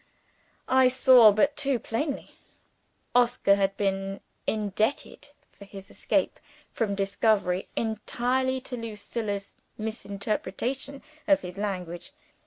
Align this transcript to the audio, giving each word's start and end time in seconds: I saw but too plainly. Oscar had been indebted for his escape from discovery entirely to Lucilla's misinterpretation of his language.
I 0.67 0.89
saw 0.89 1.31
but 1.31 1.55
too 1.55 1.77
plainly. 1.77 2.31
Oscar 3.13 3.53
had 3.55 3.77
been 3.77 4.19
indebted 4.47 5.29
for 5.51 5.65
his 5.65 5.91
escape 5.91 6.39
from 6.71 6.95
discovery 6.95 7.67
entirely 7.75 8.61
to 8.61 8.75
Lucilla's 8.77 9.53
misinterpretation 9.77 11.03
of 11.27 11.41
his 11.41 11.55
language. 11.55 12.13